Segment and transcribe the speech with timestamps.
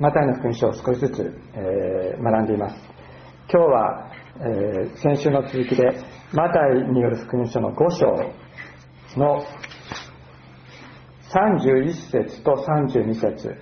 [0.00, 2.76] マタイの福音書を少しずつ、えー、学んでいます。
[3.52, 8.06] 今日は、えー、先週の続きでマタイによる福音書の5章
[9.16, 9.44] の
[11.32, 13.56] 31節と32節。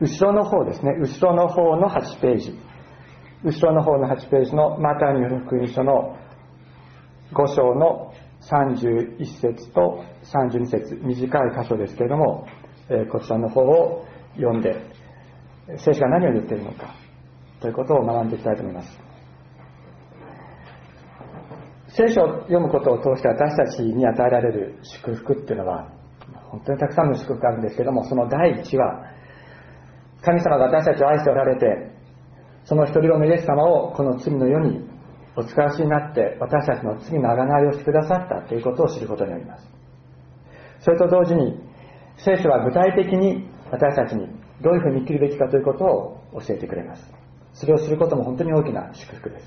[0.00, 0.92] 後ろの方ですね。
[1.00, 2.58] 後ろの方の8ページ。
[3.42, 6.16] 後ろの方の8ページのマタイによる福音書の
[7.32, 11.00] 5章の31節と32節。
[11.02, 12.46] 短い箇所ですけれども、
[12.88, 14.89] えー、こちらの方を読んで
[15.78, 16.94] 聖書が何を言っているのか
[17.60, 19.10] ということを学んでいきたいと思います。
[21.96, 25.90] 聖書を読むことを通して私たちに与えられる祝福っていうのは
[26.50, 29.04] 本当にたくさんの祝福があるんですけどもその第一は
[30.22, 31.90] 神様が私たちを愛しておられて
[32.64, 34.88] その一人子のイエス様をこの罪の世に
[35.36, 39.68] お使わしになって私たちの罪の贖いをしてくださったということを知ることになります。
[40.80, 41.60] それと同時に
[42.16, 44.28] 聖書は具体的に私たちに
[44.62, 47.02] どういうふうに生きるべきかということを教えてくれます。
[47.54, 49.46] それをすることも本当に大きな祝福です。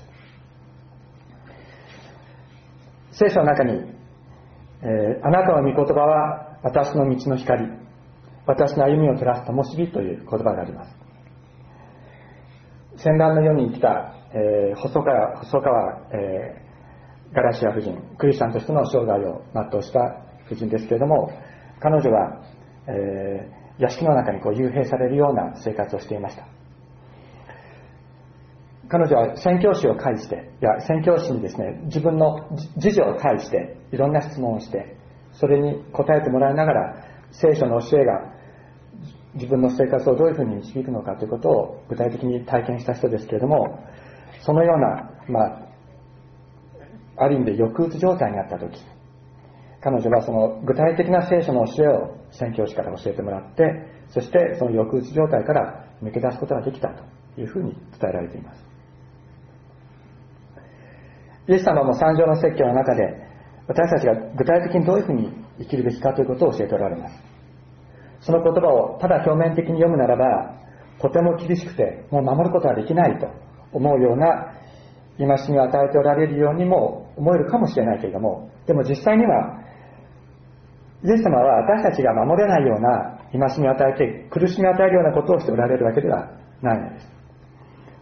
[3.12, 3.72] 聖書の中に、
[4.82, 7.68] えー、あなたの御言葉は私の道の光
[8.46, 10.90] 私の歩みを照らす灯火という言葉があります。
[12.96, 21.30] 戦乱の世に生きた、えー、細川細川、えー、ガラシア夫人クリスチャンとしての生涯を全うした夫人ですけれども
[21.80, 22.42] 彼女は、
[22.88, 26.46] えー屋敷の中にこう幽閉されるような生活をしていました。
[28.88, 34.96] 彼女は宣教師を介していや宣教師にですね自分の事情を介していろんな質問をして
[35.32, 38.32] それに答えてもらいながら聖書の教えが
[39.34, 43.80] 自分の生活をどういうふうに導くのかということを具体的に体験した人ですけれども
[44.42, 45.62] そのような、まあ、
[47.16, 48.78] ある意味で抑うつ状態にあった時
[49.84, 53.62] 彼女はその具体的な聖書の教えを宣教師から教えてもらって
[54.08, 57.04] そしてその抑うつ状態から抜け出すことができたと
[57.38, 58.64] いうふうに伝えられています。
[61.48, 63.28] イエス様も三条の説教の中で
[63.68, 67.14] 私たちが具体的にどういうふうに生きるべきかということを教えておられます。
[68.22, 70.54] その言葉をただ表面的に読むならば
[70.98, 73.28] とても厳しくてもう守ることはできないと
[73.72, 74.54] 思うような
[75.18, 79.63] 戒みを与えておられるようにも思えるかもしれないけれどもでも実際には
[81.04, 86.30] イエス様は私たちが守れないような戒みを与えて苦しみを与えるようなことをしておられるわけでは
[86.62, 87.14] ないのです。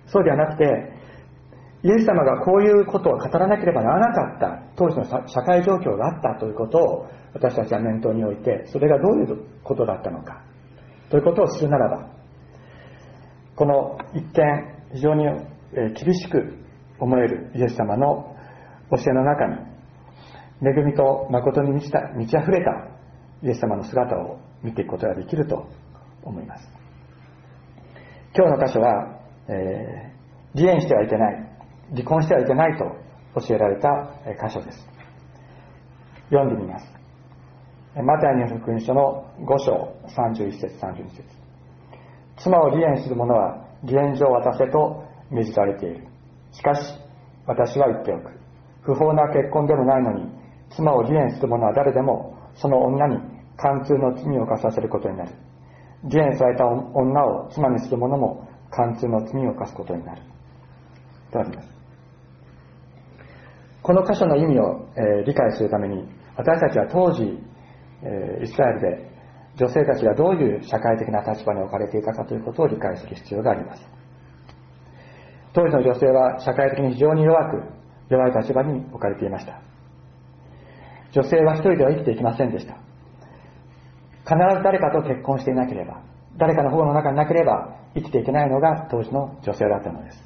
[0.07, 0.65] そうではなくて
[1.83, 10.45] イエス様がこういうことを語らなければならなかった当時の社会状況があったということを私たちは念頭に置いてそれがどういうことだったのか
[11.11, 12.09] ということを知るならば
[13.57, 14.31] この一見
[14.95, 15.25] 非常に
[15.75, 16.55] 厳しく
[17.01, 18.37] 思えるイエス様の
[18.91, 19.57] 教えの中に
[20.63, 22.92] 恵みと誠に満ちた満ち溢れた
[23.43, 25.67] イエス様の姿を見ていくことができると
[26.23, 26.69] 思います。
[28.35, 31.53] 今日の箇所は、えー、離縁してはいけない
[31.93, 32.85] 離婚してはいけないと
[33.47, 33.89] 教えられた
[34.47, 34.87] 箇所です。
[36.31, 36.87] 読んでみます。
[37.95, 41.25] マタイによる福音書の5章31節32節。
[42.39, 46.07] 妻を離縁する者は離縁状を渡せと命じられている。
[46.53, 46.81] しかし
[47.47, 48.31] 私は言っておく。
[48.83, 50.31] 不法な結婚でもないのに
[50.71, 53.19] 妻を離縁する者は誰でもその女に
[53.63, 55.31] 貫通の罪を犯させることになる。
[56.11, 60.23] 離縁された女を妻にする者も貫通の罪を犯すことになる。
[61.31, 61.69] とあります。
[63.83, 67.39] この箇所の意味を、えー、理解するために私たちは当時、
[68.03, 69.11] えー、イスラエルで
[69.57, 73.83] 女性たちがどういう社会的な立場に置かれていたかということを理解する必要があります。
[75.53, 77.63] 当時の女性は社会的に非常に弱く
[78.09, 79.61] 弱い立場に置かれていました。
[81.13, 82.77] 女性は一人では生きていきませんでした。
[84.25, 86.03] 必ず誰かと結婚していなければ
[86.37, 90.19] 誰かの保護の中になければ生きていけないのが当時の女性だったのです。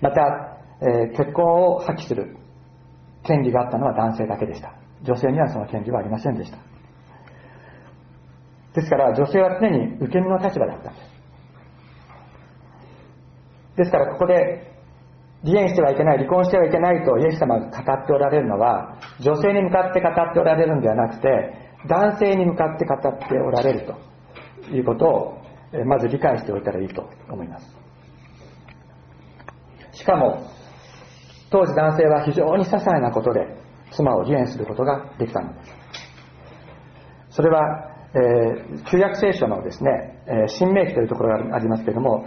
[0.00, 2.36] また、えー、結婚を破棄する
[3.24, 4.74] 権利があったのは男性だけでした。
[5.02, 6.58] 女性にはその権利はありませんでした。
[8.74, 11.14] ですから女性は常に受け身の立場だったんです。
[13.76, 14.74] ですからここで
[15.44, 25.44] 離縁してはいけない離婚してはいけないとイエス様が語っておられるのは女性に向かって語っておられるんではなくて男性に向かって語っておられるということを
[25.86, 27.66] まず理解しておいたらいいと思います。
[29.92, 30.46] しかも
[31.50, 33.46] 当時男性は非常に些細なことで
[33.92, 35.70] 妻を離縁することができたのです。
[37.30, 42.24] それは、えー、旧約聖書のですね、え、新明記というところがありますけれども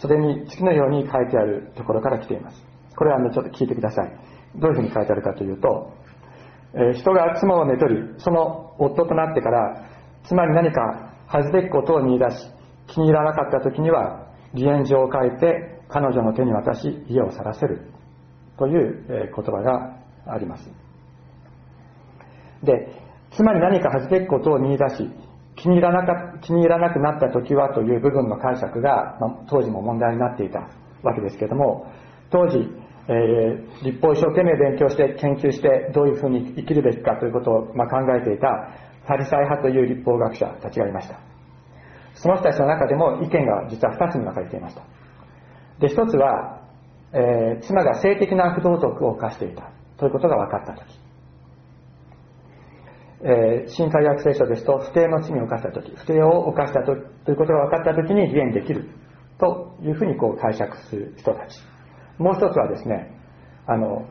[0.00, 2.62] それに次のように書いてあるところから来ています。
[2.96, 4.12] これはねちょっと聞いてください。
[4.56, 5.92] どういうふうに書いてあるかというと、
[6.74, 9.86] え、人が妻を寝取りその夫となってから
[10.24, 12.36] 妻に何か恥ずべきことを見出し
[12.86, 17.92] 気に入らなかった時には離縁状を書いて彼女の手に渡し家を去らせる。
[18.58, 20.68] という言葉があります。
[22.62, 22.88] で
[23.30, 25.08] つまり何か恥ずべきことを見出し
[25.54, 30.68] 気に入らなか気に入らなくなった時はという部分の解釈が、まあ、当時も問題になっていた
[31.02, 31.86] わけですけれども
[32.30, 32.68] 当時、
[33.08, 38.68] えー、立法を一生懸命勉強して研究してどういうふうに生きるべきかということを、まあ、考えていた
[39.06, 41.18] ファリサイ派という立法学者たちがいました。
[42.14, 44.82] その人たちの中でも意見が実は2つに分かれていました。
[45.80, 46.60] で1つは、
[47.14, 51.08] えー、妻が性的な不道徳を犯していたということが分かった時。
[53.20, 56.96] えー、新海約聖書ですと、不定の罪を犯したとき、不定を犯したとい
[57.32, 58.90] うことが分かったときに離縁できる
[59.40, 61.58] というふうにこう解釈する人たち。
[62.18, 63.10] もう一つはですね、
[63.66, 64.04] あの、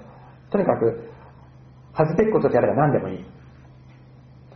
[0.49, 1.11] とにかく、
[1.93, 3.25] 恥ずべきことであれば何でもいい。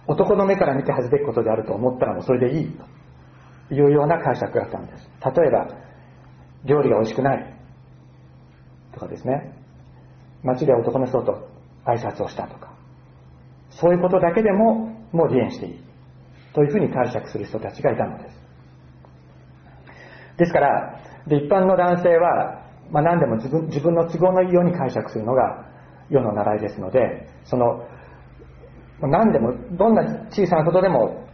[0.07, 2.77] 男の目から見て恥ずべきことであると思ったらもうそれでいい
[3.69, 5.09] というような解釈があったんです。
[5.35, 5.67] 例えば、
[6.65, 7.53] 料理が美味しくない。
[8.93, 9.53] とかですね、
[10.43, 11.49] 街で男の人と
[11.85, 12.73] 挨拶をしたとか、
[13.71, 15.83] そういうことだけでももう離縁していい。
[16.53, 18.41] というふうに解釈する人たちがいたのです。
[20.37, 22.60] ですからで一般の男性は、
[22.91, 25.65] まあ、何でも自分自分の都合のいいように解釈するのが
[26.09, 27.87] 世の習いですのでその
[29.01, 31.25] 何でもどんな小さなことでも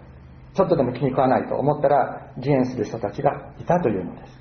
[0.55, 4.37] ちょっとでも気に食わないと思ったら離縁する人たちがいたというのです。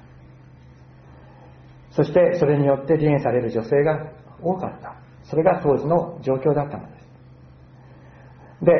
[1.90, 4.12] そしてそれによって離縁される女性が
[4.42, 4.96] 多かった。
[5.24, 7.06] それが当時の状況だったのです。
[8.64, 8.72] で、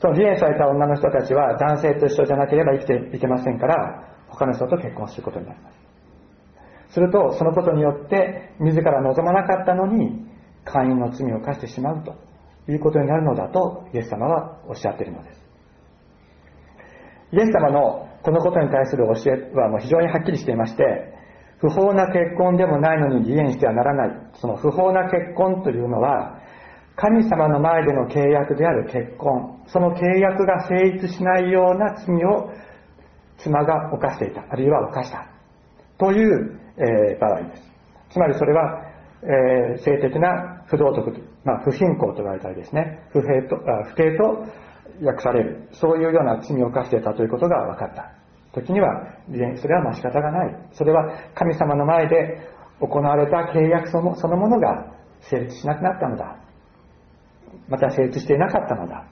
[0.00, 5.81] その離縁された女の人たちは男性と一緒じゃなければ生きていけませんから、他の人と結婚することになります。
[6.92, 10.26] すると、そのことによって、自ら望まなかったのに、
[10.64, 12.14] 会員の罪を犯してしまうと
[12.70, 15.42] いうことになるのだと、イエス様はおっしゃっているのです。
[17.32, 21.14] イエス様のこのことに対する教えはもう非常にはっきりしていまして、
[21.58, 24.30] 不法な結婚でもないのに離縁してはならない。
[24.34, 26.40] その不法な結婚というのは、
[26.96, 32.50] 神様の前での契約である結婚、その契約が成立しないような罪を
[33.38, 35.26] 妻が犯していた、あるいは犯した、
[35.98, 37.72] という、え、場合です。
[38.10, 38.82] つまりそれは、
[39.22, 41.12] え、性的な不道徳、
[41.44, 44.44] まあ、不信仰と言われたりですね、不平と、あ不敬と
[45.04, 48.12] 訳される、そういうような罪を犯していたということが分かった。
[48.52, 49.06] 時には、
[49.56, 50.56] それはまあ仕方がない。
[50.72, 52.38] それは神様の前で
[52.80, 56.36] 行われた契約そのそのものが成立しなくなったのだ。
[57.68, 59.06] また成立していなかったのだ。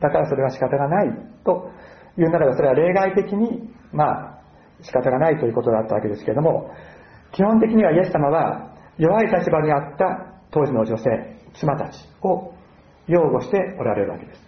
[0.00, 1.08] だからそれは仕方がない
[1.44, 1.70] と
[2.18, 4.38] いうならば、それは例外的に、まあ、
[4.82, 6.70] 仕方がないということだったわけですけれども、
[7.32, 11.04] 基本的にはイエス様は弱い立場にあった当時の女性、
[11.54, 12.54] 妻たちを
[13.06, 14.40] 擁護しておられるわけです。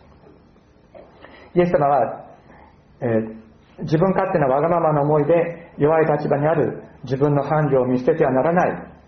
[1.54, 2.24] イエス様は、
[3.00, 8.98] えー、自分勝手なわがままの思いで弱い立場にある自分の伴侶を見捨ててはならない。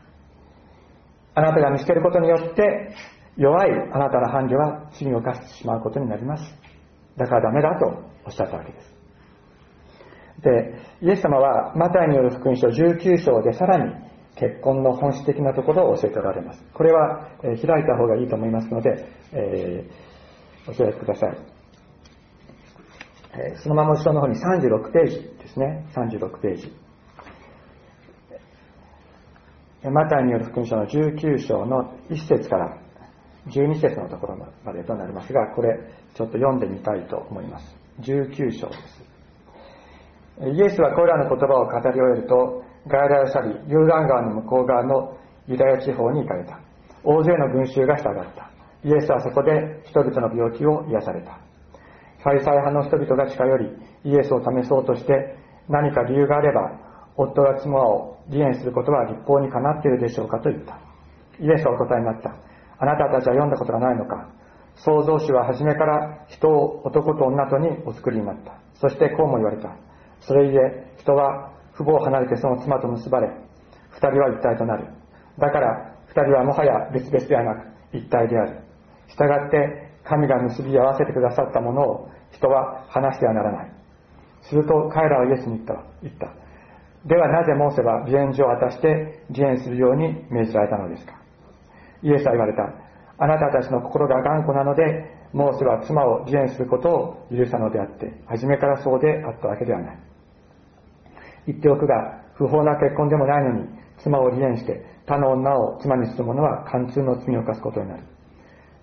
[1.34, 2.94] あなたが見捨てることによって
[3.36, 6.54] 弱いあなたの伴侶は罪を犯してしまうことになります。
[7.16, 7.86] だからダメだと
[8.26, 8.99] おっしゃったわけです。
[10.42, 13.92] で、イエス様はマタイによる福音書19章でさらに
[14.36, 16.62] 結婚の本質的なところを教えておられます。
[16.72, 21.38] これは、えー、開いた方がいいと思いますので、えー、お開きください。
[23.32, 25.86] えー、そのまま後ろの方に36ページですね。
[25.94, 26.72] 36ページ。
[29.82, 32.78] マタイによる福音書の19章の1節から
[33.46, 35.78] 12節のところまでとなりますが、これ
[36.14, 37.76] ちょっと読んでみたいと思います。
[38.00, 39.09] 19章です。
[40.40, 45.16] イエスはこれらの言葉を語り終えると、外来を去り、ユーダン川の向こう側の
[45.46, 46.58] ユダヤ地方に行かれた。
[47.04, 48.50] 大勢の群衆が従った。
[48.82, 51.38] イエスはそこで人々の病気を癒された。
[52.22, 53.68] ファリサイ派の人々が近寄り、
[54.04, 55.36] イエスを試そうとして、
[55.68, 56.72] 何か理由があれば、
[57.16, 60.78] 夫が妻を離縁することは立法にかなっているでしょうかと言った。
[61.38, 62.34] イエスはお答えになった。
[62.78, 64.28] あなたたちは読んだことがないのか
[64.76, 68.54] 創造主は初めから人を男と女とにお作りになった。
[68.74, 69.76] そしてこうも言われた。
[70.20, 73.30] それゆえ人は父母を離れてその妻と結ばれ、
[73.90, 74.86] 二人は一体となる。
[75.38, 78.60] だから二人はもはや別々ではなく一体である。
[79.08, 83.72] 従って神が結び合わせてくださったものを人は話してはならない。
[84.42, 85.84] すると彼らはイエスに言った。
[86.02, 86.32] 言った
[87.06, 91.14] ではなぜモーセは離縁状を渡して離縁するように命じられたのですか？
[92.02, 92.62] イエスは言われた。
[93.18, 99.98] あなたたちの心が頑固なので、モーセは妻を離縁することを許したのであって、初めからそうであったわけではない。
[101.46, 103.68] 言っておくが、不法な結婚でもないのに、
[104.02, 108.02] 妻を離縁して、他の女を妻にする者は貫通の罪を犯すことになる。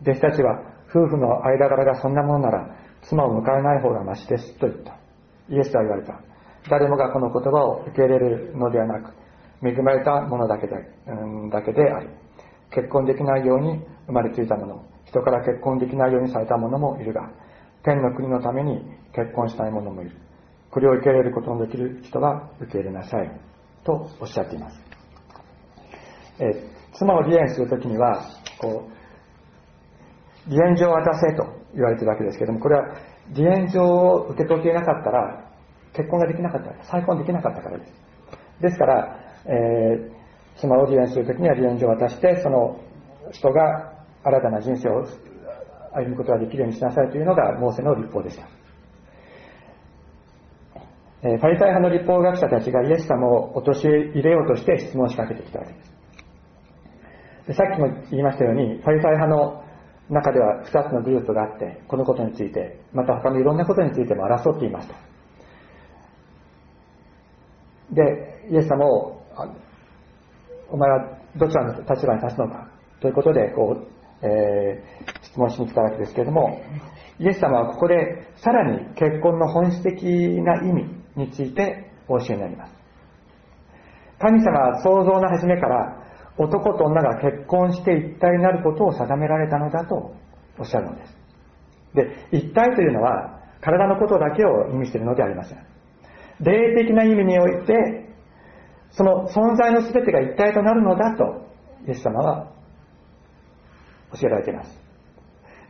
[0.02, 4.98] 弟子たちは、夫婦の間柄がそんなものなら、妻を迎えない方がましです、と言った。
[5.50, 6.28] イエスは言われた。
[6.70, 9.14] 誰もがこの言葉を受け入れるのではなく
[9.64, 10.76] 恵まれたものだけで,、
[11.08, 12.08] うん、だけであり
[12.72, 17.30] 結婚できないように生まれついたもの人から結婚できないようにされた者もいるが
[17.84, 18.84] 天の国のために
[19.14, 20.12] 結婚したい者もいる
[20.78, 23.32] これを受け入れることのできる人は受け入れなさい。
[23.84, 24.80] とおっしゃっています、
[26.40, 28.30] え妻を離縁するときには
[28.62, 28.88] こ
[30.48, 32.84] う離縁状を渡せと言われているわけですけれどもこれは
[33.34, 35.50] 離縁状を受け取っていなかったら
[35.96, 37.92] 結婚ができなかった再婚できなかったからです。
[38.62, 40.12] ですから、えー、
[40.60, 42.80] 妻を離縁するときには離縁状を渡してその
[43.32, 43.94] 人が
[44.24, 45.08] 新たな人生を
[45.96, 48.57] 歩むことができるようにしなさいというのがモーセの立法でした。
[51.24, 55.98] え、パリサイ派の立法学者たちがイエス様を陥れようとして質問を仕掛けてきたわけです。
[57.48, 59.64] でさっきも言いましたようにパリサイ派の
[60.10, 64.96] 中では2つのグループがあってこのことについてまた他のいろんなことについても争っていました。
[67.94, 69.22] でイエス様を
[70.70, 72.70] お前はどちらの立場に立つのか
[73.00, 76.62] ということでこう、えー、質問しに来たわけですけれども
[77.20, 82.74] イエス様はここでさらに結婚の本質的な意味についてお教えになります。
[84.20, 86.04] 神様は創造の初めから
[86.38, 90.16] 男と女が結婚して一体になることを定められたのだと
[90.60, 91.18] おっしゃるのです。
[91.94, 95.58] で一体というのは体のことだけを意味しているのではありません。
[96.40, 98.08] 霊的な意味において
[98.92, 101.48] その存在の全てが一体となるのだと
[101.88, 102.52] イエス様は
[104.14, 104.88] 教えられています。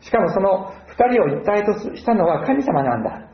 [0.01, 3.30] しかもその二人を一体としたのは神様なんだ。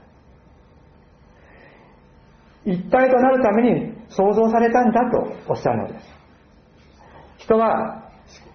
[2.66, 6.06] 一体となるために創造されたんだとおっしゃるのです。
[7.40, 8.04] 人は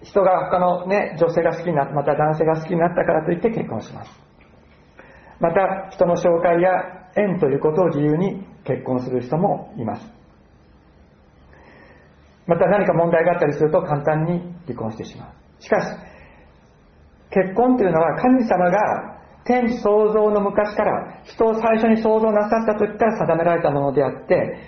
[0.03, 4.11] 人が他の、ね、女性が好きになまた男性が好きになったからといって結婚します。
[5.39, 6.71] また人の紹介や
[7.15, 10.05] 縁ということを自由に結婚する人もいます。
[12.47, 15.63] また何か問題があったりすると簡単に離婚してしまう。
[15.63, 15.87] しかし
[17.29, 19.18] 結婚というのは神様が
[19.49, 24.59] 天地創造の昔から人を最初に創造なさった時から定められたものであって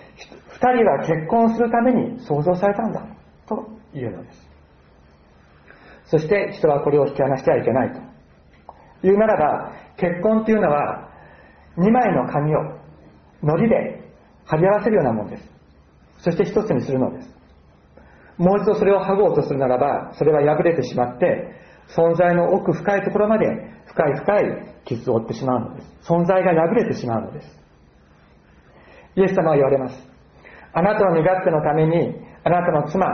[0.48, 3.06] 二人は結婚するために創造されたんだ
[3.48, 4.50] というのです。
[6.06, 9.08] そして人はこれを引き離してはいけないと。
[9.08, 11.10] いうならば結婚というのは
[11.78, 12.60] 2枚の紙を
[13.44, 14.02] 糊で
[14.46, 15.44] 貼り合わせるようなものです。
[16.24, 17.30] そして一つにするのです。
[18.38, 21.62] もう一度それを剥ごうとするならばそれは破れてしまって
[21.96, 23.46] 存在の奥深いところまで
[23.88, 24.44] 深い深い
[24.86, 25.88] 傷を負ってしまうのです。
[26.04, 27.48] 存在が破れてしまうのです。
[29.16, 29.96] イエス様は言われます。
[30.74, 33.06] あなたの身勝手のためにあなたの妻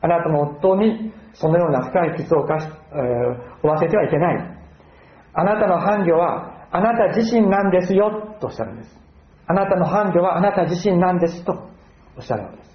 [0.00, 4.56] あなたの夫にそのような深い傷をかし、えー、負わせてはいけない。
[5.34, 8.90] あなたの伴侶はあなた自身なんですよとおっしゃるんです。
[9.46, 11.52] あなたの伴侶はあなた自身なんですと
[12.16, 12.66] おっしゃるのです。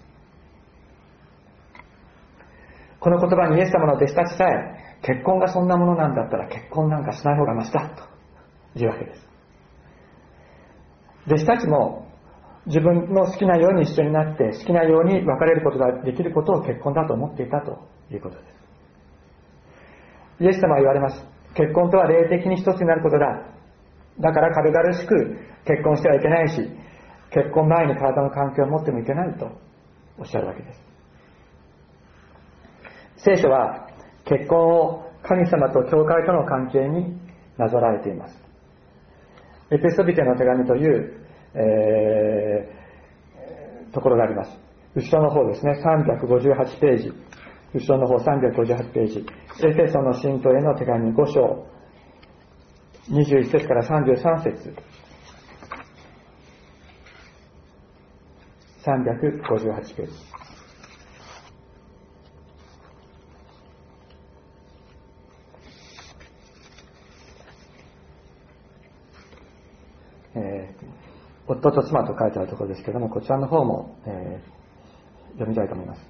[3.00, 8.12] この言葉にイエス様の弟子たちさえ結婚がそんなものなんだったら結婚なんかしない方がましだと。
[8.76, 9.28] いうわけです。
[11.28, 12.08] 弟子たちも
[12.66, 17.80] 自分の好きなように一緒になって好きなように別れることができることを結婚だと思っていたと
[18.12, 18.44] いうことで
[20.40, 20.44] す。
[20.44, 21.26] イエス様は言われます。
[21.56, 23.46] 結婚とは霊的に一つになることだ。
[24.20, 26.70] だから軽々しく結婚してはいけないし
[27.32, 29.50] 結婚前に体の関係を持ってもいけないと
[30.18, 30.80] おっしゃるわけです。
[33.18, 33.91] 聖書は
[34.26, 37.18] 結婚を神様と教会との関係に
[37.58, 38.36] なぞらえています。
[39.72, 44.60] エペソビテの手紙という、えー、ところがあります。
[44.96, 45.74] 後ろの方ですね。
[45.84, 47.14] 358ページ。
[47.74, 49.26] 後ろの方358ページ。
[49.64, 51.66] エペソの信徒への手紙5章。
[53.10, 54.76] 21節から33節。
[58.84, 60.12] 358ページ
[70.34, 76.02] えー、夫と妻と書いてあるところですけども、こちらの方も、えー、読みたいと思います。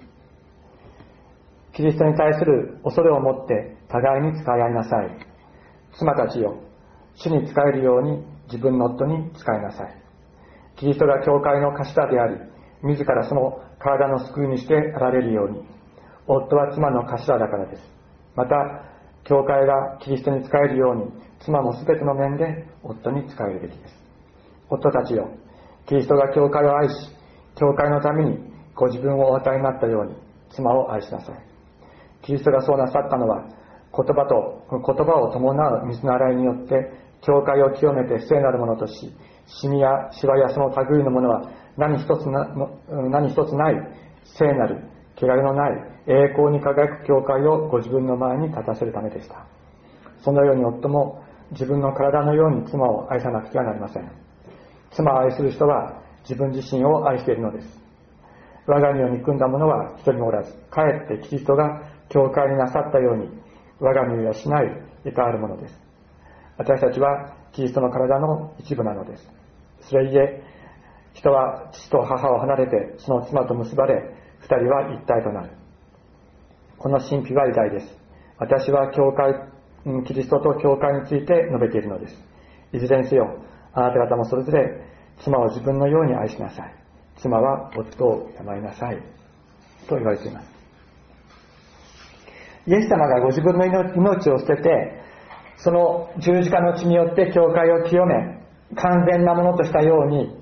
[1.73, 5.17] キリストに対する恐れを持って互いに使い合いなさい。
[5.97, 6.57] 妻たちよ、
[7.15, 9.95] 主に使えるように自分の夫に使いなさい。
[10.77, 12.35] キリストが教会の頭であり、
[12.83, 15.63] 自らその体の救いにしてあられるように、
[16.27, 17.81] 夫は妻の頭だからです。
[18.35, 18.55] また、
[19.23, 21.05] 教会がキリストに使えるように、
[21.39, 24.00] 妻も全ての面で夫に使えるべきです。
[24.71, 25.29] 夫たちよ、
[25.87, 26.95] キリストが教会を愛し、
[27.55, 28.39] 教会のために
[28.75, 30.15] ご自分をお与えになったように、
[30.55, 31.35] 妻を愛しなさい。
[32.23, 39.13] キリストがそうなさったのは、言葉と、言葉を伴う水の洗いによって、教会を清めて聖なるものとし、
[39.45, 42.47] シミやシワやその類のものは何一つな
[43.09, 43.75] 何一つない
[44.37, 44.87] 聖なる
[45.17, 45.71] 汚れのない
[46.07, 49.45] 栄光に輝く教会をご自分の前に立たせるためでした。
[50.23, 54.30] そのように夫も自分の体のように妻を愛さなくてはなりません。
[54.91, 57.81] 妻を愛する人は自分自身を愛しているのです。
[58.67, 63.29] 我が身を憎んだ者は一人もおらずかえってキリストが教会になさったように
[63.79, 64.35] 我が身を養い
[65.09, 65.73] いたわるものです。
[66.57, 69.27] 私たちはキリストの体の一部なのです。
[69.81, 70.43] それゆえ
[71.13, 75.49] 人は父と母を離れてその妻と結ばれ二人は一体となる。
[76.77, 77.97] この神秘は偉大です。
[78.37, 79.33] 私は教会
[80.05, 82.15] キリストと教会について述べているのです。
[82.73, 84.81] いずれにせよあなた方もそれぞれ
[85.23, 86.75] 妻を自分のように愛しなさい。
[87.17, 88.97] 妻は夫を病いなさい。
[89.87, 90.51] と言われています。
[92.67, 95.01] イエス様がご自分の命を捨てて
[95.57, 98.13] その十字架の血によって教会を清め
[98.75, 100.35] 完全なものとしたように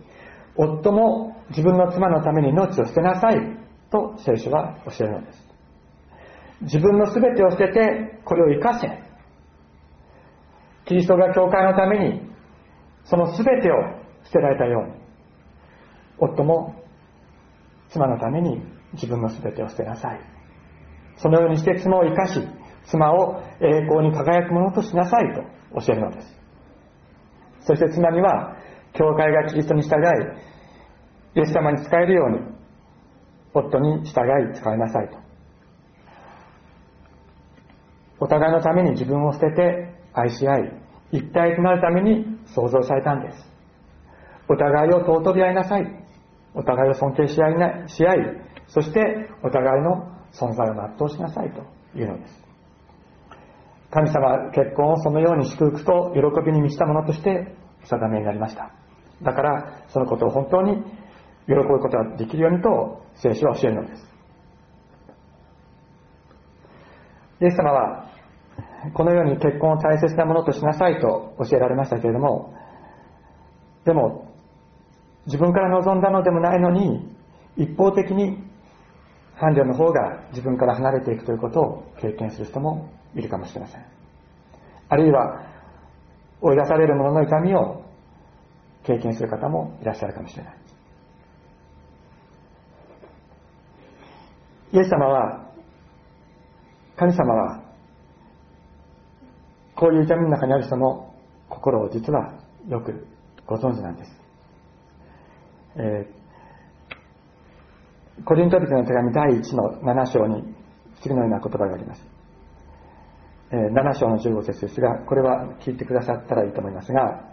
[0.55, 3.59] 夫も自分の妻のために命を捨てなさい。
[3.91, 5.49] と聖書は教えるのです。
[6.61, 8.87] 自分の全てを捨ててこれを生かせ。
[10.85, 12.28] キリストが教会のために
[13.09, 13.75] その全てを
[14.25, 14.93] 捨てられたように
[16.19, 16.75] 夫も
[17.89, 18.61] 妻のために
[18.93, 20.19] 自分の全てを捨てなさい。
[21.17, 22.39] そのようにして妻を生かし
[22.85, 25.41] 妻を栄光に輝くものとしなさいと
[25.81, 26.27] 教えるのです。
[27.61, 28.55] そして妻には
[28.93, 29.99] 教会がキリストに従い
[31.35, 32.39] イエス様に仕えるように
[33.55, 35.17] 夫に従い仕えなさいと。
[38.19, 40.73] お互いのために自分を捨てて愛し合い
[41.11, 43.49] 一体となるために創造されたんです。
[44.47, 45.87] お互いを尊び合いなさい。
[46.53, 48.17] お互いを尊敬し合いなし合い
[48.67, 51.61] そしてお互いの存在を全うしなさいと
[51.97, 52.49] いうのです。
[53.91, 58.71] 神様は結婚をそのように祝福と喜びに満ちたものとしてお定めになりました。
[59.23, 60.83] だからそのことを本当に
[61.47, 64.09] 喜ぶことができるようにと聖書は教えるのです。
[67.41, 68.08] イエス様は
[68.93, 72.53] このように結婚を大切なものとしなさいと教えられましたけれども
[73.85, 74.29] でも
[75.25, 77.15] 自分から望んだのでもないのに
[77.57, 78.37] 一方的に
[79.39, 83.85] 伴侶の方が自分から離れていくということを経験する人もいるかもしれません。
[84.89, 85.45] あるいは
[86.41, 87.83] 追い出される者の痛みを
[88.83, 90.55] 経験する方もいらっしゃるかもしれない。
[94.71, 95.49] イエス様は
[96.95, 97.68] 神様は
[99.79, 101.13] こういう痛みの中にある人の
[101.47, 102.33] 心を実は
[102.67, 103.07] よく
[103.47, 104.11] ご存知なんです、
[105.77, 110.53] えー、コリント人の手紙第1の7章に
[111.01, 112.01] 次のような言葉があります、
[113.51, 117.23] えー、7章の15節ですがこれは聞いてくださったらいいと思いますが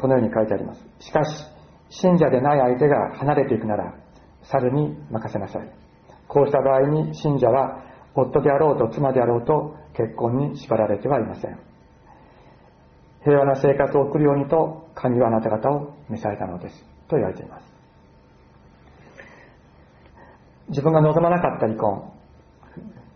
[0.00, 0.80] このように書いてあります。
[1.00, 1.44] しかし
[1.90, 3.94] 信者でない相手が離れていくなら
[4.44, 5.70] 猿に任せなさい。
[6.28, 7.82] こうした場合に信者は
[8.14, 11.58] 夫であろうと妻であろうと結婚に縛られてはいません。
[13.24, 16.84] 平和な生活を送るようにと神はあなた方を召されたのです。
[17.08, 17.72] と言われています。
[20.68, 22.10] 自分が望まなかった離婚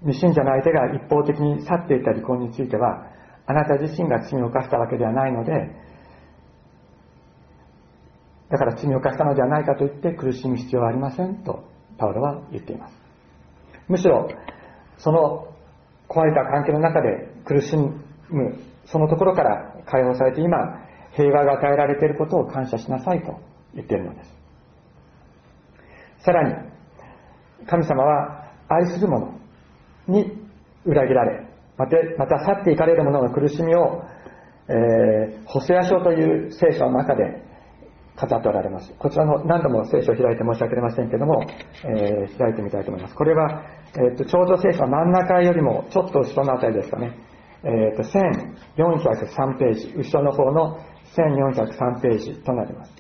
[0.03, 3.07] 未信者の相手が一方的に去っていた離婚については
[3.47, 5.53] あなた自身が罪を犯したわけではないので
[8.51, 11.65] だから罪を犯したのではないかと言って苦しむ必要はありませんと
[11.99, 12.95] パウロは言っています。
[13.89, 14.29] むしろ
[14.99, 15.56] その
[16.09, 20.57] 壊れた関係の中で苦しむそのところから解放されて今
[21.15, 23.41] 平和が与えられていることを感謝しなさいと
[23.75, 24.37] 言っているのです。
[26.25, 26.55] さらに
[27.67, 29.33] 神様は愛する者
[30.09, 30.33] に
[30.85, 34.03] 裏切られまたまた去っていかれる者の苦しみを、
[34.69, 37.46] えー、ホセア書という聖書の中で
[38.17, 38.93] 語っておられます。
[38.99, 41.45] こちらの何度も聖書を開いて申し訳ありませんけども、
[41.85, 43.15] えー、開いてみたいと思います。
[43.15, 43.63] これは、
[43.95, 47.15] えーと、ちょうど聖書は真ん中よりもちょっと後ろのあたりですかね、
[47.63, 49.95] えーと、1403ページ。
[49.97, 50.81] 後ろの方の
[51.15, 52.93] 1403ページとなります。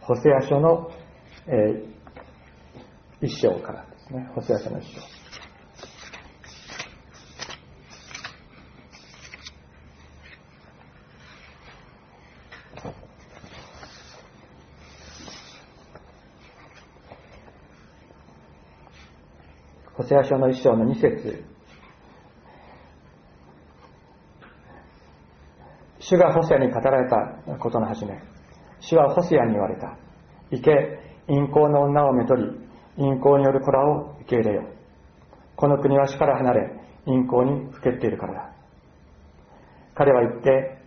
[0.00, 0.90] ホセア書の、
[1.46, 4.28] えー、一章からですね。
[4.34, 5.21] ホセア書の一章。
[20.02, 21.44] ホセア書の一章の二節。
[26.00, 28.20] 主がホセアに語られたことの始め。
[28.80, 29.96] 主はホセアに言われた。
[30.50, 32.50] 行け陰行の女をめとり
[32.96, 34.64] 陰行による子らを受け入れよ。
[35.54, 38.52] この国は主から離れ陰行にふけっているからだ。
[39.94, 40.78] 彼は言って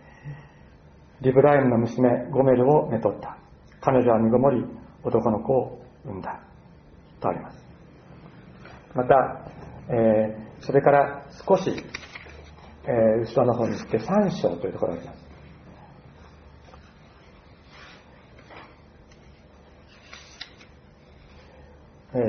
[1.22, 3.38] リブライムの娘ゴメルをめとった。
[3.80, 4.62] 彼女は身ごもり
[5.02, 6.38] 男の子を産んだ。
[7.18, 7.65] とあります。
[8.96, 9.50] また、
[9.90, 11.70] えー、それから少し、
[12.84, 15.26] えー、後ろの方に行って3章というところがあります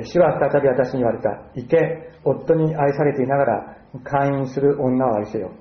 [0.03, 1.29] 主は再び私に言われた。
[1.55, 5.51] 行け、夫に愛されていながら会員する女を愛せよ。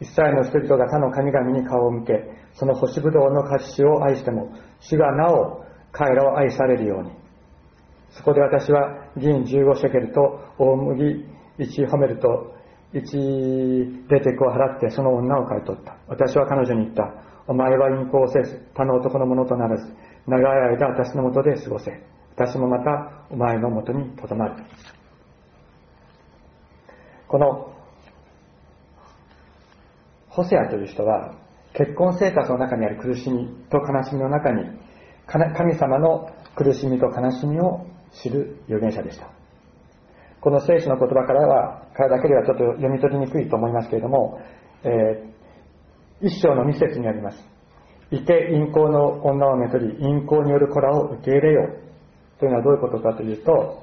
[0.00, 7.27] 一切の人々が他の神々に顔を向け、その星ぶどうの菓子を愛しても、主がなお彼らを愛されるように。
[8.18, 11.24] そこで私は銀15シェケルと大麦
[11.58, 12.52] 1褒めると
[12.92, 15.96] 1レテクを払ってその女を買い取った。
[16.08, 17.14] 私は彼女に言った。
[17.46, 19.94] お前は淫行せず、他の男のものとならず、
[20.26, 21.92] 長い間私のもとで過ごせ。
[22.36, 24.64] 私もまたお前のもとにとどまる。
[27.28, 27.72] この
[30.28, 31.34] ホセアという人は
[31.74, 34.64] 結婚生活の中にある苦しみと悲しみの中に
[35.26, 37.86] 神様の苦しみと悲しみを
[38.22, 39.28] 知る預言者でした
[40.40, 44.40] この聖書の言葉からはからだけではちょっと読み取りにくいと思いますけれども、
[44.84, 47.38] えー、一章の二節にあります
[48.10, 53.82] いて陰行の女をめとり陰行による子らを受け入れようというのはどういうことかというと、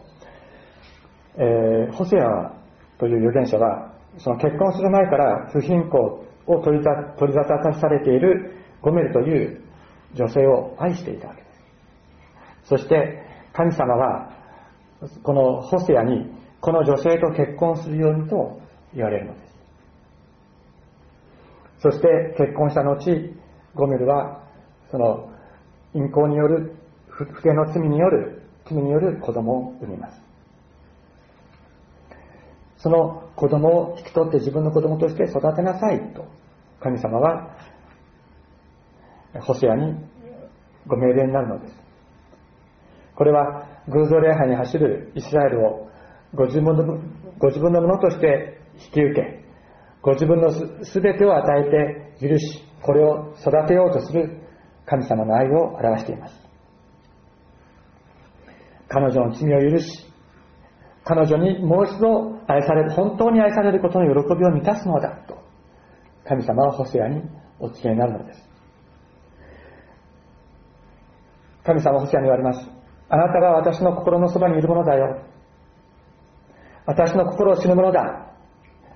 [1.37, 2.53] えー、ホセア
[2.97, 6.83] という預言者はその結婚する前から不貧困を取り
[7.19, 9.61] 取り沙汰されているゴメルという
[10.13, 11.47] 女性を愛していたわけで
[12.63, 12.69] す。
[12.69, 13.24] そして
[13.55, 14.31] 神様は
[15.23, 18.59] このホセアにこの女性と結婚するようにと
[18.93, 19.55] 言われるのです。
[21.79, 22.97] そして結婚した後、
[23.75, 24.43] ゴメルは
[24.91, 25.29] その
[25.93, 26.75] 淫行による
[27.07, 30.25] 不正の罪による罪による子供を産みます。
[32.77, 36.25] その子供を引き取って自分の子供として育てなさいと
[36.81, 37.57] 神様は
[39.41, 39.95] ホセアに
[40.85, 41.84] ご命令になるのです
[43.15, 45.89] これは偶像礼拝に走るイスラエルを
[46.33, 46.99] ご自分の
[47.37, 49.45] ご自分のものとして引き受け
[50.01, 50.51] ご自分の
[50.83, 54.41] すべてを与えて許しこれを育てようとする
[54.85, 56.35] 神様の愛を表しています
[58.87, 60.05] 彼女の罪を許し
[61.05, 65.37] 彼女にもう一度愛される、本当に愛されることの喜びを満たすのだと、
[66.27, 67.21] 神様はホセアに
[67.59, 68.49] お告げになるのです。
[71.63, 72.74] 神様はホセアに言われます。
[73.09, 75.21] あなたが私の心のそばにいるものだよ。
[76.85, 78.33] 私の心を知るものだ。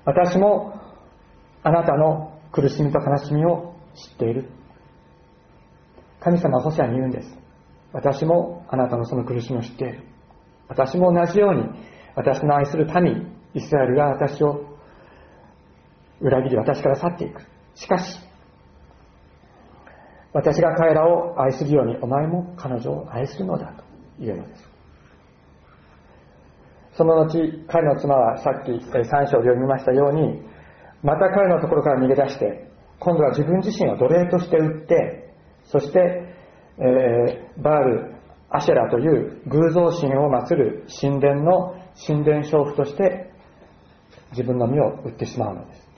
[0.05, 0.79] 私も
[1.63, 4.49] あなたの苦しみと悲しみを知っている。
[6.19, 7.37] 神様はホセアに言うんです。
[7.93, 10.03] 私もあなたのその苦しみを知っている。
[10.67, 11.63] 私も同じように
[12.15, 14.65] 私の愛する民、イスラエルが私を
[16.21, 17.41] 裏切り私から去っていく。
[17.75, 18.19] しかし、
[20.33, 23.88] 私が彼らを愛するように、お前も彼女を愛するのだと
[24.19, 24.69] 言うのです。
[26.93, 30.41] その後、彼の妻はさっき3章で読みましたように、
[31.01, 35.33] また彼のところから逃げ出して、今度は自分自身を奴隷として売って、
[35.65, 36.35] そして、
[36.77, 38.19] えー、バール、
[38.51, 41.75] アシェラという偶像神を祀る神殿の
[42.07, 43.31] 神殿娼婦として
[44.31, 45.89] 自分の身を売ってしまうのです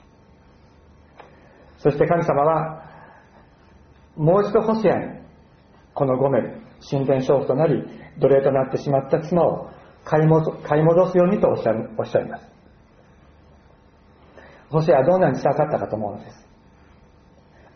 [1.78, 2.90] そして神様は
[4.16, 5.20] もう一度ホセアに
[5.94, 7.84] このゴメル神殿娼婦となり
[8.18, 9.70] 奴隷となってしまった妻を
[10.04, 12.52] 買い戻すようにとおっしゃおっしゃいます。
[14.70, 16.46] ホセアはどんなに辛かったかと思うのです。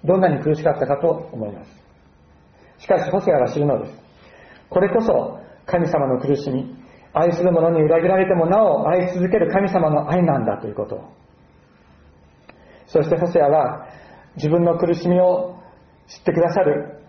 [0.05, 1.71] どんなに苦しかったかと思います。
[2.79, 3.99] しかしホセアは知るのです。
[4.71, 6.75] これこそ神様の苦しみ、
[7.12, 11.03] 愛する者に裏切られてもなお愛し続ける神様の愛なんだということ。
[12.87, 13.87] そしてホセアは
[14.37, 15.57] 自分の苦しみを
[16.07, 17.06] 知ってくださる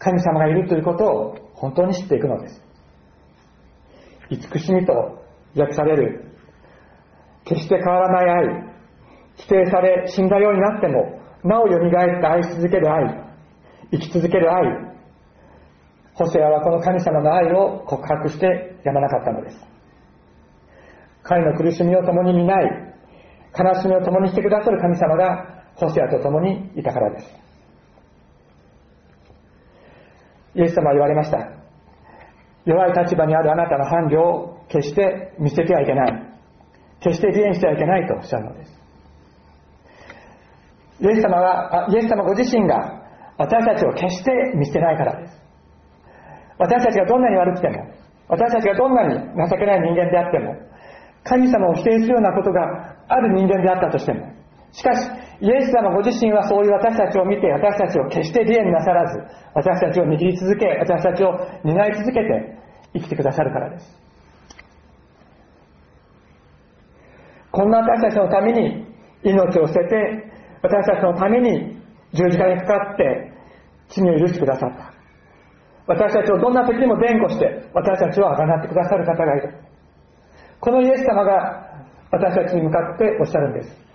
[0.00, 2.62] 神様がいるということを本当に知っていくのです。
[4.30, 4.92] 慈しみと
[5.54, 6.24] 訳される
[7.44, 8.64] 決して変わらない愛、
[9.36, 13.24] 否定され死んだようになってもなお蘇って愛し続ける愛、
[13.90, 14.64] 生き続ける愛、
[16.14, 19.56] ホセアはこの神様の愛を告白してやまなかったのです。
[21.22, 22.94] 彼の苦しみを共に担い、
[23.58, 27.39] 悲しみを共にしてくださる神様がホセアと共にいたからです。
[30.54, 31.38] イエス様は言われました。
[32.64, 36.30] 弱い立場にあるあなたの伴侶を決して見せてはいけない。
[37.00, 38.80] 決して離縁してはいけないとおっしゃるのです。
[41.00, 43.00] イエス様は、イエス様ご自身が
[43.38, 45.40] 私たちを決して見捨てないからです。
[46.58, 47.86] 私たちがどんなに悪くても、
[48.28, 50.54] 私たちがどんなに情けない人間であっても、
[51.24, 54.26] 神様を否定するようなことがある人間であったとしても、
[54.72, 55.08] しかし、
[55.40, 59.18] イエス様ご自身はそういう私たちを見て私たちを決して離縁なさらず
[59.54, 61.32] 私たちを握り続け私たちを
[61.64, 62.58] 担い続けて
[62.92, 64.00] 生きてくださるからです。
[67.50, 68.86] こんな私たちのために
[69.24, 70.30] 命を捨てて
[70.62, 71.80] 私たちのために
[72.12, 73.32] 十字架にかかって
[73.88, 74.92] 罪を許してくださった。
[75.86, 79.54] 私たちをどんな時にも弁護して私たちをあがなってくださる方がいる。
[80.60, 81.66] このイエス様が
[82.12, 83.89] 私たちに向かっておっしゃるんです。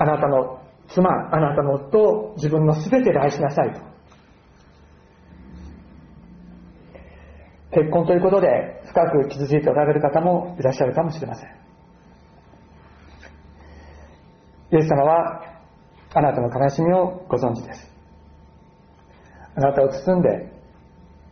[0.00, 3.80] あなたの妻あなたの夫を自分の全てで愛しなさいと。
[7.72, 11.50] 結婚ということで深く傷ついておられる方もいらっしゃるかもしれません。
[14.72, 15.42] イエス様は
[16.14, 17.92] あなたの悲しみをご存知です。
[19.54, 20.50] あなたを包んで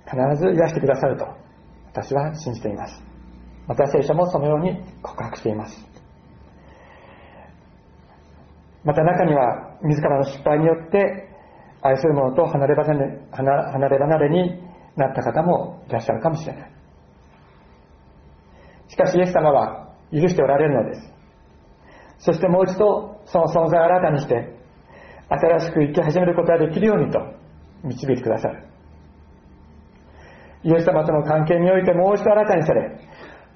[0.04, 1.26] 必ず癒してくださると
[1.86, 3.02] 私は信じています。
[3.66, 5.87] また聖書もそのように告白しています。
[8.88, 11.28] また中には自らの失敗によって
[11.82, 14.62] 愛する者と離れ離れ離れ離れに
[14.96, 16.72] なった方もいらっしゃるかもしれない。
[18.88, 21.12] しかしイエス様は許しておられるのです。
[22.20, 24.56] そしてもう一度その存在を新たにして
[25.28, 27.20] 新しく生き始めることができるようにと
[27.84, 28.64] 導いてくださる。
[30.62, 32.98] イエス様との関係においてもう一度新たにされ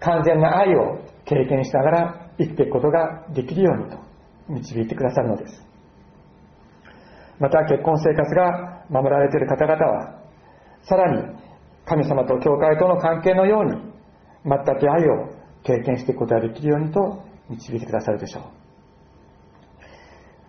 [0.01, 4.12] 完全な愛を経験しながら生きていくことができるようにと。
[4.49, 5.63] 導いてくださるのです。
[7.39, 10.23] また結婚生活が守られている方々は
[10.85, 11.37] さらに
[11.85, 13.93] 神様と教会との関係のように
[14.45, 15.29] 全く愛を
[15.65, 18.43] 経験していくことができるようにと導いてくださるでしょう。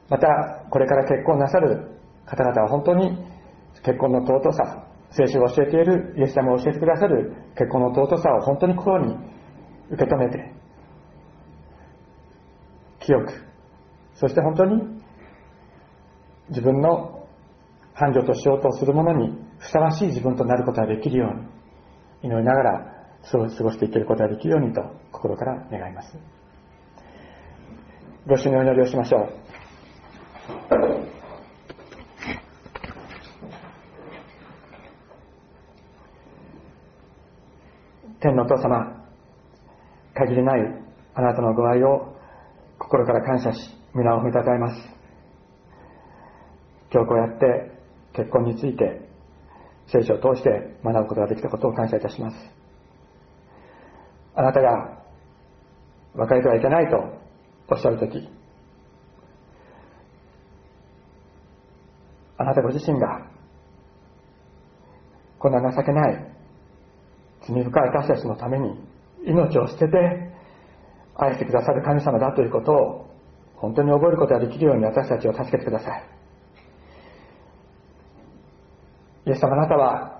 [0.10, 3.18] またこれから結婚なさる方々は本当に
[3.84, 9.16] 結婚の尊さ聖書が教えているイエス様を教えてくださる結婚の尊さを本当に心に
[9.92, 10.54] 受け止めて
[13.00, 13.53] 清く
[14.16, 14.82] そして本当に
[16.50, 17.28] 自分の
[17.94, 22.94] 繁盛としようとするものにふさわしい自分となることができるように祈りながら
[23.32, 26.18] 過ごしていけることができるようにと心から願います。
[28.28, 29.44] ご主のお祈りをしましょう。
[38.20, 39.06] 天のお父様
[40.14, 40.62] 限りない
[41.14, 42.16] あなたのご愛を
[42.80, 44.82] 心から感謝し皆を褒めたたえます。
[46.92, 47.72] 今日こうやって
[48.14, 49.08] 結婚について
[49.88, 50.50] 聖書を通して
[50.84, 52.38] 学ぶことができたことを感謝いたします。
[54.34, 54.98] あなたが
[56.16, 56.98] 別れてはいけないと
[57.70, 58.28] おっしゃるとき
[62.38, 63.28] あなたご自身が
[65.38, 66.34] こんな情けない
[67.48, 68.76] 罪深い私たちのために
[69.28, 70.34] 命を捨てて
[71.16, 73.13] 愛してくださる神様だということを
[73.64, 76.04] 本当に覚えることができるように私たちを助けてください。
[79.28, 80.20] イエス様あなたは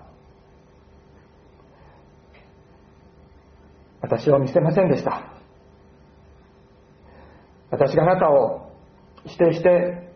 [4.00, 5.30] 私を見捨てませんでした。
[7.70, 8.72] 私があなたを
[9.26, 10.08] 否定して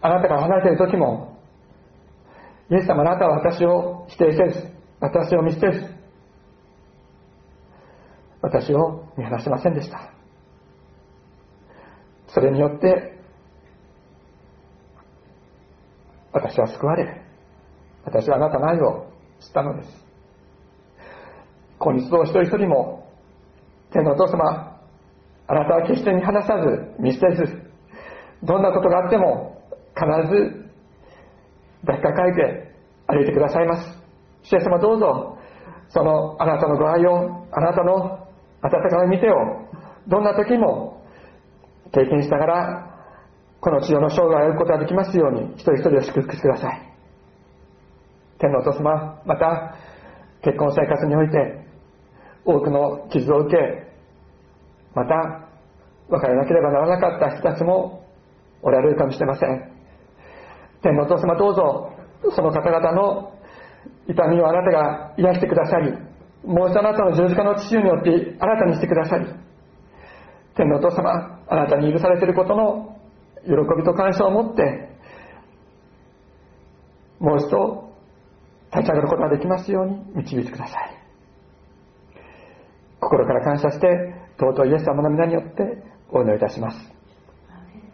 [0.00, 1.38] あなたから離れている時も
[2.68, 5.86] イエス様あなたは私を否定せず私を見捨てず
[8.42, 10.13] 私を見放しませんでした。
[12.34, 13.14] それによって
[16.32, 17.22] 私は救われ
[18.04, 19.06] 私はあなたの愛を
[19.40, 19.88] 知ったのです。
[21.78, 23.08] 今日どう一人一人も
[23.92, 24.80] 天のお父様
[25.46, 27.44] あなたは決して見放さず見捨てず
[28.42, 29.62] どんなことがあっても
[29.94, 30.70] 必ず
[31.86, 32.74] 抱きかかえて
[33.06, 33.98] 歩いてくださいます。
[34.42, 35.38] 主イエス様どうぞ
[35.88, 38.26] そのあなたのご愛をあなたの
[38.60, 39.34] 温かい見てを
[40.08, 41.03] どんな時も
[41.94, 42.94] 経験しながら
[43.60, 46.94] この治療の生涯を歩くことができますように一人一人を祝福してください。
[48.38, 49.76] 天のお父様また
[50.42, 51.64] 結婚生活において
[52.44, 53.56] 多くの傷を受け
[54.94, 55.48] また
[56.08, 58.04] 別れなければならなかった人たちも
[58.60, 59.72] おられるかもしれません。
[60.82, 61.92] 天のお父様どうぞ
[62.34, 63.32] その方々の
[64.08, 65.92] 痛みをあなたが癒してくださり
[66.44, 69.26] もう一度あなたの十字架の父によって新たにしてくださり
[70.54, 72.96] 天のお父様あなたに許されていることの
[73.44, 74.88] 喜びと感謝を持って
[77.20, 77.92] もう一度
[78.72, 81.04] 立ち上がることができますように導いてください。
[83.00, 86.76] 心から感謝して尊いイエス様の皆によってお祈りいたします。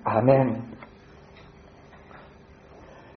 [0.04, 0.78] アーメン